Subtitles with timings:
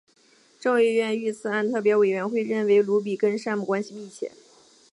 [0.59, 4.31] 众议院遇刺案特别委员会认为鲁比跟山姆关系密切。